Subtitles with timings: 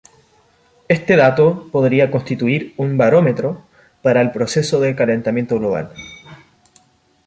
[0.87, 3.61] Este dato podría constituir un barómetro
[4.01, 5.93] para el proceso de calentamiento global.